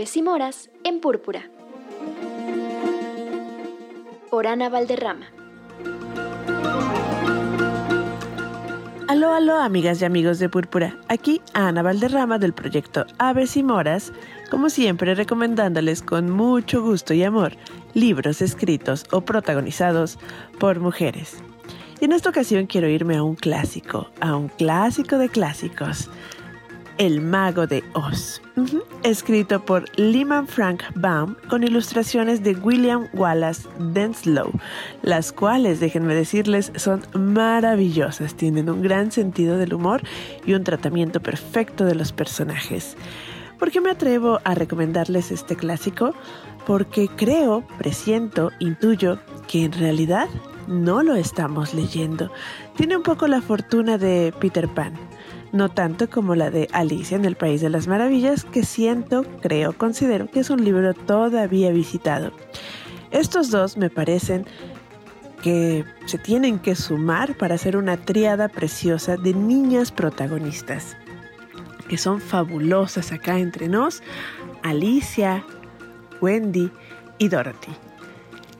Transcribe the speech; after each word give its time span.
Aves 0.00 0.16
y 0.16 0.22
Moras 0.22 0.70
en 0.82 0.98
Púrpura. 0.98 1.50
Por 4.30 4.46
Ana 4.46 4.70
Valderrama. 4.70 5.26
Aló, 9.08 9.34
aló, 9.34 9.56
amigas 9.56 10.00
y 10.00 10.06
amigos 10.06 10.38
de 10.38 10.48
Púrpura. 10.48 10.96
Aquí 11.08 11.42
Ana 11.52 11.82
Valderrama 11.82 12.38
del 12.38 12.54
proyecto 12.54 13.04
Aves 13.18 13.58
y 13.58 13.62
Moras, 13.62 14.10
como 14.50 14.70
siempre 14.70 15.14
recomendándoles 15.14 16.00
con 16.00 16.30
mucho 16.30 16.80
gusto 16.80 17.12
y 17.12 17.22
amor 17.22 17.52
libros 17.92 18.40
escritos 18.40 19.04
o 19.12 19.20
protagonizados 19.20 20.18
por 20.58 20.80
mujeres. 20.80 21.36
Y 22.00 22.06
en 22.06 22.12
esta 22.12 22.30
ocasión 22.30 22.64
quiero 22.64 22.88
irme 22.88 23.18
a 23.18 23.22
un 23.22 23.34
clásico, 23.34 24.08
a 24.22 24.34
un 24.34 24.48
clásico 24.48 25.18
de 25.18 25.28
clásicos. 25.28 26.08
El 27.00 27.22
Mago 27.22 27.66
de 27.66 27.82
Oz, 27.94 28.42
escrito 29.04 29.64
por 29.64 29.86
Lyman 29.98 30.46
Frank 30.46 30.82
Baum 30.94 31.34
con 31.48 31.62
ilustraciones 31.62 32.42
de 32.42 32.52
William 32.52 33.08
Wallace 33.14 33.66
Denslow, 33.78 34.52
las 35.00 35.32
cuales, 35.32 35.80
déjenme 35.80 36.14
decirles, 36.14 36.70
son 36.76 37.00
maravillosas, 37.14 38.34
tienen 38.34 38.68
un 38.68 38.82
gran 38.82 39.12
sentido 39.12 39.56
del 39.56 39.72
humor 39.72 40.02
y 40.44 40.52
un 40.52 40.62
tratamiento 40.62 41.20
perfecto 41.20 41.86
de 41.86 41.94
los 41.94 42.12
personajes. 42.12 42.98
¿Por 43.58 43.70
qué 43.70 43.80
me 43.80 43.92
atrevo 43.92 44.38
a 44.44 44.54
recomendarles 44.54 45.30
este 45.30 45.56
clásico? 45.56 46.12
Porque 46.66 47.08
creo, 47.08 47.66
presiento, 47.78 48.50
intuyo 48.58 49.18
que 49.48 49.64
en 49.64 49.72
realidad 49.72 50.28
no 50.68 51.02
lo 51.02 51.14
estamos 51.14 51.72
leyendo. 51.72 52.30
Tiene 52.76 52.98
un 52.98 53.02
poco 53.02 53.26
la 53.26 53.40
fortuna 53.40 53.96
de 53.96 54.34
Peter 54.38 54.68
Pan 54.68 54.92
no 55.52 55.68
tanto 55.68 56.08
como 56.08 56.34
la 56.34 56.50
de 56.50 56.68
Alicia 56.72 57.16
en 57.16 57.24
el 57.24 57.36
País 57.36 57.60
de 57.60 57.70
las 57.70 57.86
Maravillas, 57.88 58.44
que 58.44 58.64
siento, 58.64 59.24
creo, 59.42 59.72
considero 59.72 60.30
que 60.30 60.40
es 60.40 60.50
un 60.50 60.64
libro 60.64 60.94
todavía 60.94 61.70
visitado. 61.70 62.32
Estos 63.10 63.50
dos 63.50 63.76
me 63.76 63.90
parecen 63.90 64.46
que 65.42 65.84
se 66.04 66.18
tienen 66.18 66.58
que 66.58 66.74
sumar 66.74 67.36
para 67.36 67.54
hacer 67.54 67.76
una 67.76 67.96
tríada 67.96 68.48
preciosa 68.48 69.16
de 69.16 69.34
niñas 69.34 69.90
protagonistas, 69.90 70.96
que 71.88 71.96
son 71.96 72.20
fabulosas 72.20 73.10
acá 73.10 73.38
entre 73.38 73.68
nos, 73.68 74.02
Alicia, 74.62 75.44
Wendy 76.20 76.70
y 77.18 77.28
Dorothy. 77.28 77.72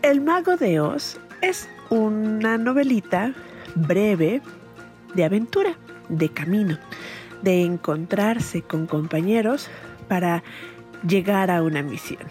El 0.03 0.21
Mago 0.23 0.57
de 0.57 0.81
Oz 0.81 1.21
es 1.43 1.69
una 1.91 2.57
novelita 2.57 3.35
breve 3.75 4.41
de 5.15 5.25
aventura 5.25 5.77
de 6.11 6.29
camino, 6.29 6.79
de 7.43 7.63
encontrarse 7.63 8.63
con 8.63 8.87
compañeros 8.87 9.69
para 10.09 10.43
llegar 11.07 11.51
a 11.51 11.63
una 11.63 11.83
misión. 11.83 12.27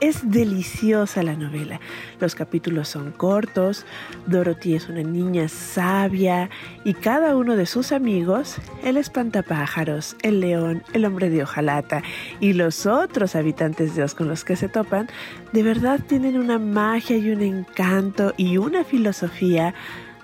Es 0.00 0.30
deliciosa 0.30 1.22
la 1.22 1.34
novela. 1.34 1.78
Los 2.20 2.34
capítulos 2.34 2.88
son 2.88 3.12
cortos, 3.12 3.84
Dorothy 4.26 4.74
es 4.74 4.88
una 4.88 5.02
niña 5.02 5.46
sabia 5.48 6.48
y 6.84 6.94
cada 6.94 7.36
uno 7.36 7.54
de 7.54 7.66
sus 7.66 7.92
amigos, 7.92 8.56
el 8.82 8.96
espantapájaros, 8.96 10.16
el 10.22 10.40
león, 10.40 10.82
el 10.94 11.04
hombre 11.04 11.28
de 11.28 11.42
hojalata 11.42 12.02
y 12.40 12.54
los 12.54 12.86
otros 12.86 13.36
habitantes 13.36 13.94
de 13.94 14.02
Oz 14.02 14.14
con 14.14 14.26
los 14.26 14.42
que 14.42 14.56
se 14.56 14.70
topan, 14.70 15.06
de 15.52 15.62
verdad 15.62 16.00
tienen 16.08 16.38
una 16.38 16.58
magia 16.58 17.18
y 17.18 17.30
un 17.30 17.42
encanto 17.42 18.32
y 18.38 18.56
una 18.56 18.84
filosofía 18.84 19.74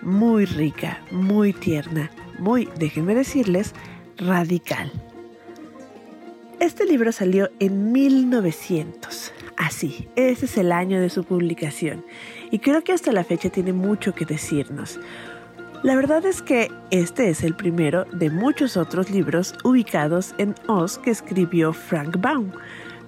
muy 0.03 0.45
rica, 0.45 1.01
muy 1.11 1.53
tierna, 1.53 2.11
muy, 2.39 2.69
déjenme 2.79 3.15
decirles, 3.15 3.75
radical. 4.17 4.91
Este 6.61 6.87
libro 6.87 7.13
salió 7.13 7.51
en 7.59 7.93
1900. 7.93 9.33
Así, 9.57 10.09
ese 10.17 10.47
es 10.47 10.57
el 10.59 10.73
año 10.73 11.01
de 11.01 11.11
su 11.11 11.25
publicación. 11.25 12.05
Y 12.51 12.59
creo 12.59 12.83
que 12.83 12.93
hasta 12.93 13.13
la 13.13 13.25
fecha 13.25 13.51
tiene 13.51 13.73
mucho 13.73 14.15
que 14.15 14.25
decirnos. 14.25 14.99
La 15.83 15.95
verdad 15.95 16.25
es 16.25 16.43
que 16.43 16.71
este 16.91 17.29
es 17.29 17.43
el 17.43 17.55
primero 17.55 18.07
de 18.07 18.31
muchos 18.31 18.77
otros 18.77 19.11
libros 19.11 19.55
ubicados 19.65 20.35
en 20.39 20.55
Oz 20.67 20.99
que 20.99 21.11
escribió 21.11 21.73
Frank 21.73 22.19
Baum. 22.19 22.51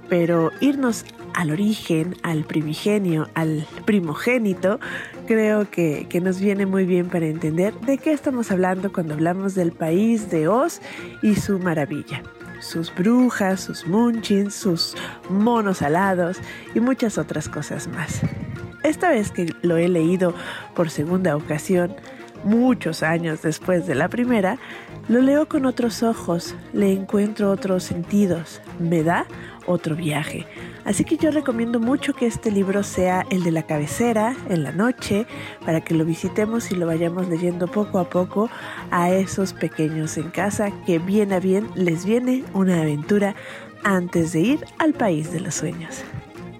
Pero 0.09 0.51
irnos 0.61 1.05
al 1.35 1.51
origen, 1.51 2.17
al 2.23 2.45
primigenio, 2.45 3.29
al 3.35 3.67
primogénito, 3.85 4.81
creo 5.27 5.71
que, 5.71 6.07
nos 6.21 6.41
viene 6.41 6.67
muy 6.67 6.85
bien 6.85 7.09
para 7.09 7.27
entender 7.27 7.75
de 7.81 7.99
qué 7.99 8.13
estamos 8.13 8.51
hablando 8.51 8.93
cuando 8.93 9.15
hablamos 9.15 9.55
del 9.55 9.73
país 9.73 10.31
de 10.31 10.49
Oz 10.49 10.81
y 11.23 11.37
su 11.37 11.59
maravilla. 11.59 12.23
Sus 12.61 12.93
brujas, 12.93 13.61
sus 13.61 13.87
munchins, 13.87 14.53
sus 14.53 14.97
monos 15.31 15.81
alados 15.81 16.39
y 16.75 16.81
muchas 16.81 17.19
otras 17.19 17.49
cosas 17.49 17.87
más. 17.87 18.21
Esta 18.83 19.11
vez 19.11 19.31
que 19.31 19.55
lo 19.63 19.77
he 19.77 19.89
leído 19.89 20.35
por 20.75 20.91
segunda 20.91 21.37
ocasión, 21.37 21.95
muchos 22.43 23.05
años 23.05 23.43
después 23.43 23.87
de 23.87 23.95
la 23.95 24.09
primera, 24.09 24.59
lo 25.09 25.21
leo 25.21 25.47
con 25.49 25.67
otros 25.67 26.03
ojos, 26.03 26.55
le 26.73 26.93
encuentro 26.93 27.51
otros 27.51 27.85
sentidos, 27.85 28.61
me 28.79 29.03
da 29.03 29.27
otro 29.69 29.95
viaje. 29.95 30.47
Así 30.85 31.05
que 31.05 31.17
yo 31.17 31.31
recomiendo 31.31 31.79
mucho 31.79 32.15
que 32.15 32.27
este 32.27 32.51
libro 32.51 32.83
sea 32.83 33.27
el 33.31 33.45
de 33.45 33.53
la 33.53 33.63
cabecera 33.63 34.35
en 34.49 34.63
la 34.63 34.73
noche 34.73 35.27
para 35.65 35.83
que 35.83 35.95
lo 35.95 36.05
visitemos 36.05 36.73
y 36.73 36.75
lo 36.75 36.87
vayamos 36.87 37.29
leyendo 37.29 37.69
poco 37.69 37.99
a 37.99 38.09
poco 38.09 38.51
a 38.91 39.11
esos 39.11 39.53
pequeños 39.53 40.17
en 40.17 40.31
casa 40.31 40.73
que 40.87 40.99
bien 40.99 41.33
a 41.33 41.41
bien 41.41 41.69
les 41.75 42.05
viene 42.05 42.43
una 42.55 42.81
aventura 42.81 43.35
antes 43.85 44.33
de 44.33 44.41
ir 44.41 44.65
al 44.79 44.95
país 44.95 45.33
de 45.33 45.41
los 45.41 45.55
sueños. 45.55 46.03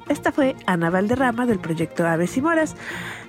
Esta 0.09 0.33
fue 0.33 0.57
Ana 0.67 0.91
Valderrama 0.91 1.45
del 1.47 1.59
proyecto 1.59 2.07
Aves 2.07 2.37
y 2.37 2.43
Moras. 2.43 2.77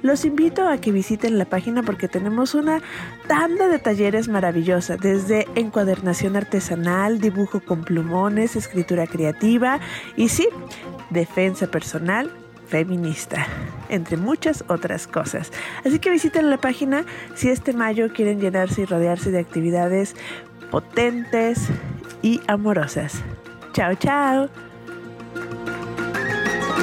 Los 0.01 0.23
invito 0.23 0.67
a 0.67 0.77
que 0.77 0.91
visiten 0.91 1.37
la 1.37 1.45
página 1.45 1.83
porque 1.83 2.07
tenemos 2.07 2.55
una 2.55 2.81
tanda 3.27 3.67
de 3.67 3.79
talleres 3.79 4.29
maravillosa, 4.29 4.95
desde 4.95 5.45
encuadernación 5.55 6.35
artesanal, 6.37 7.19
dibujo 7.19 7.59
con 7.59 7.83
plumones, 7.83 8.55
escritura 8.55 9.07
creativa 9.07 9.79
y 10.15 10.29
sí, 10.29 10.47
defensa 11.09 11.67
personal 11.67 12.31
feminista, 12.67 13.47
entre 13.89 14.15
muchas 14.15 14.63
otras 14.67 15.07
cosas. 15.07 15.51
Así 15.85 15.99
que 15.99 16.11
visiten 16.11 16.49
la 16.49 16.57
página 16.57 17.03
si 17.35 17.49
este 17.49 17.73
mayo 17.73 18.13
quieren 18.13 18.39
llenarse 18.39 18.81
y 18.81 18.85
rodearse 18.85 19.31
de 19.31 19.39
actividades 19.39 20.15
potentes 20.69 21.67
y 22.21 22.41
amorosas. 22.47 23.21
Chao, 23.73 23.95
chao. 23.95 24.68